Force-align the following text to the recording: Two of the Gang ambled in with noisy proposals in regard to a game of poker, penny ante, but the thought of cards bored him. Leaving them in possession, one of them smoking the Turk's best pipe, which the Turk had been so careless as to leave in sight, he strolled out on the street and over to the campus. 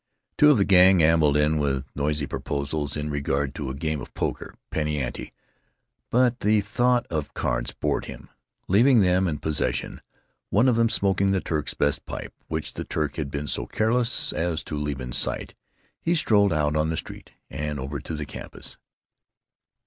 Two 0.35 0.49
of 0.49 0.57
the 0.57 0.65
Gang 0.65 1.03
ambled 1.03 1.37
in 1.37 1.59
with 1.59 1.85
noisy 1.95 2.25
proposals 2.25 2.97
in 2.97 3.11
regard 3.11 3.53
to 3.53 3.69
a 3.69 3.75
game 3.75 4.01
of 4.01 4.11
poker, 4.15 4.55
penny 4.71 4.97
ante, 4.97 5.31
but 6.09 6.39
the 6.39 6.59
thought 6.59 7.05
of 7.11 7.35
cards 7.35 7.71
bored 7.75 8.05
him. 8.05 8.27
Leaving 8.67 9.01
them 9.01 9.27
in 9.27 9.37
possession, 9.37 10.01
one 10.49 10.67
of 10.67 10.75
them 10.75 10.89
smoking 10.89 11.29
the 11.29 11.39
Turk's 11.39 11.75
best 11.75 12.03
pipe, 12.07 12.33
which 12.47 12.73
the 12.73 12.83
Turk 12.83 13.17
had 13.17 13.29
been 13.29 13.47
so 13.47 13.67
careless 13.67 14.33
as 14.33 14.63
to 14.63 14.75
leave 14.75 14.99
in 15.01 15.11
sight, 15.13 15.53
he 16.01 16.15
strolled 16.15 16.51
out 16.51 16.75
on 16.75 16.89
the 16.89 16.97
street 16.97 17.33
and 17.51 17.79
over 17.79 17.99
to 17.99 18.15
the 18.15 18.25
campus. 18.25 18.79